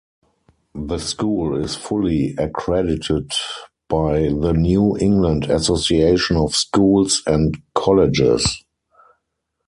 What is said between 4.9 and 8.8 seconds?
England Association of Schools and Colleges.